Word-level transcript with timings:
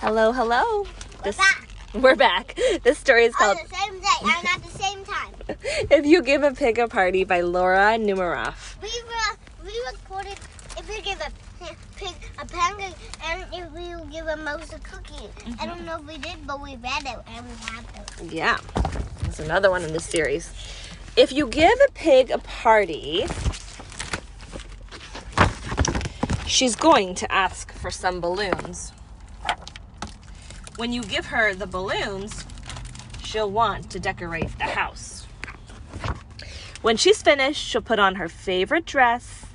Hello, 0.00 0.30
hello. 0.30 0.86
We're 1.24 1.32
back. 1.32 1.68
We're 1.92 2.14
back. 2.14 2.56
This 2.84 2.98
story 2.98 3.24
is 3.24 3.34
On 3.34 3.56
called 3.56 3.58
the 3.58 3.76
same 3.76 3.98
day 3.98 4.20
and 4.22 4.46
at 4.46 4.62
the 4.62 4.78
same 4.78 5.04
time. 5.04 5.34
If 5.90 6.06
You 6.06 6.22
Give 6.22 6.44
a 6.44 6.52
Pig 6.52 6.78
a 6.78 6.86
Party 6.86 7.24
by 7.24 7.40
Laura 7.40 7.98
Numeroff. 7.98 8.80
We 8.80 8.88
re- 8.88 9.36
we 9.64 9.72
recorded 9.90 10.38
if 10.78 10.88
you 10.88 11.02
give 11.02 11.20
a 11.20 11.32
pig 11.96 12.14
a 12.40 12.46
pancake 12.46 12.94
and 13.24 13.44
if 13.52 13.66
you 13.74 14.06
give 14.12 14.28
a 14.28 14.36
mouse 14.36 14.72
a 14.72 14.78
cookie. 14.78 15.30
I 15.58 15.66
don't 15.66 15.78
mm-hmm. 15.78 15.86
know 15.86 15.98
if 15.98 16.06
we 16.06 16.18
did, 16.18 16.46
but 16.46 16.62
we 16.62 16.76
read 16.76 17.02
it 17.02 17.18
and 17.34 17.44
we 17.44 17.54
have 17.66 17.84
those. 18.20 18.32
Yeah, 18.32 18.58
there's 19.22 19.40
another 19.40 19.68
one 19.68 19.82
in 19.82 19.92
this 19.92 20.04
series. 20.04 20.52
If 21.16 21.32
you 21.32 21.48
give 21.48 21.76
a 21.88 21.90
pig 21.90 22.30
a 22.30 22.38
party, 22.38 23.26
she's 26.46 26.76
going 26.76 27.16
to 27.16 27.32
ask 27.32 27.72
for 27.72 27.90
some 27.90 28.20
balloons. 28.20 28.92
When 30.78 30.92
you 30.92 31.02
give 31.02 31.26
her 31.26 31.54
the 31.54 31.66
balloons, 31.66 32.44
she'll 33.20 33.50
want 33.50 33.90
to 33.90 33.98
decorate 33.98 34.56
the 34.58 34.64
house. 34.64 35.26
When 36.82 36.96
she's 36.96 37.20
finished, 37.20 37.60
she'll 37.66 37.82
put 37.82 37.98
on 37.98 38.14
her 38.14 38.28
favorite 38.28 38.86
dress. 38.86 39.46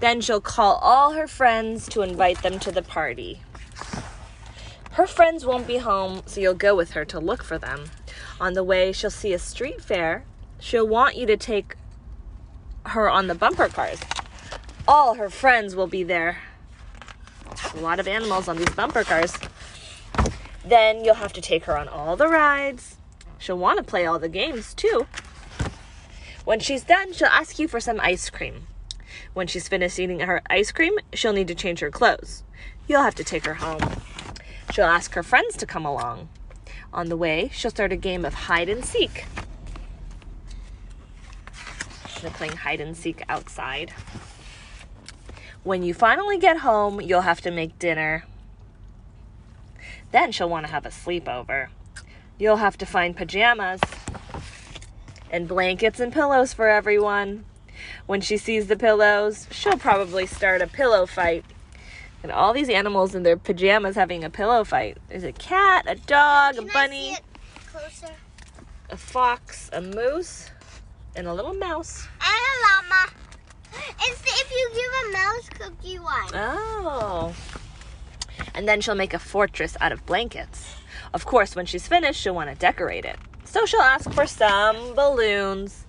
Then 0.00 0.20
she'll 0.20 0.40
call 0.40 0.74
all 0.82 1.12
her 1.12 1.28
friends 1.28 1.88
to 1.90 2.02
invite 2.02 2.42
them 2.42 2.58
to 2.58 2.72
the 2.72 2.82
party. 2.82 3.40
Her 4.90 5.06
friends 5.06 5.46
won't 5.46 5.68
be 5.68 5.76
home, 5.76 6.22
so 6.26 6.40
you'll 6.40 6.54
go 6.54 6.74
with 6.74 6.90
her 6.90 7.04
to 7.04 7.20
look 7.20 7.44
for 7.44 7.56
them. 7.56 7.84
On 8.40 8.54
the 8.54 8.64
way, 8.64 8.90
she'll 8.90 9.10
see 9.10 9.32
a 9.32 9.38
street 9.38 9.80
fair. 9.80 10.24
She'll 10.58 10.88
want 10.88 11.14
you 11.14 11.24
to 11.26 11.36
take 11.36 11.76
her 12.86 13.08
on 13.08 13.28
the 13.28 13.36
bumper 13.36 13.68
cars. 13.68 14.00
All 14.88 15.14
her 15.14 15.30
friends 15.30 15.76
will 15.76 15.86
be 15.86 16.02
there. 16.02 16.38
A 17.74 17.78
lot 17.78 18.00
of 18.00 18.08
animals 18.08 18.48
on 18.48 18.56
these 18.56 18.70
bumper 18.70 19.04
cars. 19.04 19.38
Then 20.64 21.04
you'll 21.04 21.14
have 21.14 21.32
to 21.34 21.40
take 21.40 21.64
her 21.64 21.76
on 21.76 21.88
all 21.88 22.16
the 22.16 22.28
rides. 22.28 22.96
She'll 23.38 23.58
want 23.58 23.78
to 23.78 23.84
play 23.84 24.06
all 24.06 24.18
the 24.18 24.28
games 24.28 24.72
too. 24.72 25.06
When 26.44 26.60
she's 26.60 26.84
done, 26.84 27.12
she'll 27.12 27.28
ask 27.28 27.58
you 27.58 27.68
for 27.68 27.80
some 27.80 28.00
ice 28.00 28.30
cream. 28.30 28.66
When 29.34 29.46
she's 29.46 29.68
finished 29.68 29.98
eating 29.98 30.20
her 30.20 30.42
ice 30.48 30.72
cream, 30.72 30.94
she'll 31.12 31.32
need 31.32 31.48
to 31.48 31.54
change 31.54 31.80
her 31.80 31.90
clothes. 31.90 32.42
You'll 32.86 33.02
have 33.02 33.14
to 33.16 33.24
take 33.24 33.44
her 33.46 33.54
home. 33.54 34.00
She'll 34.72 34.84
ask 34.84 35.14
her 35.14 35.22
friends 35.22 35.56
to 35.58 35.66
come 35.66 35.84
along. 35.84 36.28
On 36.92 37.08
the 37.08 37.16
way, 37.16 37.50
she'll 37.52 37.70
start 37.70 37.92
a 37.92 37.96
game 37.96 38.24
of 38.24 38.34
hide 38.34 38.68
and 38.68 38.84
seek. 38.84 39.26
They're 42.20 42.30
playing 42.30 42.56
hide 42.56 42.80
and 42.80 42.96
seek 42.96 43.22
outside. 43.28 43.92
When 45.62 45.82
you 45.82 45.92
finally 45.92 46.38
get 46.38 46.58
home, 46.58 47.00
you'll 47.00 47.22
have 47.22 47.40
to 47.42 47.50
make 47.50 47.78
dinner. 47.78 48.24
Then 50.12 50.32
she'll 50.32 50.48
want 50.48 50.66
to 50.66 50.72
have 50.72 50.86
a 50.86 50.90
sleepover. 50.90 51.68
You'll 52.38 52.56
have 52.56 52.76
to 52.78 52.86
find 52.86 53.16
pajamas 53.16 53.80
and 55.30 55.48
blankets 55.48 56.00
and 56.00 56.12
pillows 56.12 56.52
for 56.52 56.68
everyone. 56.68 57.44
When 58.06 58.20
she 58.20 58.36
sees 58.36 58.66
the 58.68 58.76
pillows, 58.76 59.46
she'll 59.50 59.78
probably 59.78 60.26
start 60.26 60.62
a 60.62 60.66
pillow 60.66 61.06
fight. 61.06 61.44
And 62.22 62.32
all 62.32 62.52
these 62.54 62.68
animals 62.70 63.14
in 63.14 63.22
their 63.22 63.36
pajamas 63.36 63.96
having 63.96 64.24
a 64.24 64.30
pillow 64.30 64.64
fight. 64.64 64.96
There's 65.08 65.24
a 65.24 65.32
cat, 65.32 65.84
a 65.86 65.94
dog, 65.96 66.54
Can 66.54 66.68
a 66.68 66.72
bunny, 66.72 67.10
see 67.10 67.12
it 67.14 67.22
closer? 67.66 68.14
a 68.90 68.96
fox, 68.96 69.68
a 69.72 69.80
moose, 69.82 70.50
and 71.16 71.26
a 71.26 71.34
little 71.34 71.54
mouse. 71.54 72.06
And 72.20 72.30
a 72.30 72.92
llama. 72.94 73.12
It's 74.00 74.22
if 74.40 74.50
you 74.50 74.70
give 74.74 74.92
a 75.08 75.12
mouse 75.12 75.48
cookie 75.50 75.98
one. 75.98 76.30
Oh. 76.32 77.34
And 78.54 78.68
then 78.68 78.80
she'll 78.80 78.94
make 78.94 79.14
a 79.14 79.18
fortress 79.18 79.76
out 79.80 79.92
of 79.92 80.04
blankets. 80.06 80.76
Of 81.12 81.26
course, 81.26 81.54
when 81.54 81.66
she's 81.66 81.86
finished, 81.86 82.20
she'll 82.20 82.34
want 82.34 82.50
to 82.50 82.56
decorate 82.56 83.04
it. 83.04 83.16
So 83.44 83.66
she'll 83.66 83.80
ask 83.80 84.10
for 84.12 84.26
some 84.26 84.94
balloons. 84.94 85.84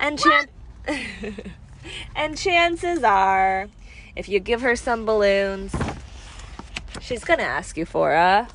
And 0.00 0.18
chan- 0.18 0.48
and 2.16 2.36
chances 2.36 3.02
are, 3.02 3.68
if 4.14 4.28
you 4.28 4.38
give 4.40 4.60
her 4.60 4.76
some 4.76 5.06
balloons, 5.06 5.74
she's 7.00 7.24
going 7.24 7.38
to 7.38 7.44
ask 7.44 7.76
you 7.76 7.86
for 7.86 8.12
a 8.12 8.48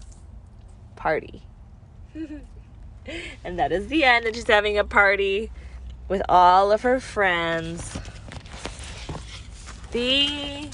party. 0.96 1.41
and 3.44 3.57
that 3.57 3.72
is 3.72 3.88
the 3.88 4.03
end. 4.03 4.25
And 4.25 4.35
she's 4.35 4.47
having 4.47 4.78
a 4.78 4.84
party 4.84 5.51
with 6.07 6.22
all 6.30 6.72
of 6.72 6.81
her 6.81 7.00
friends. 7.00 7.97
The 9.91 10.69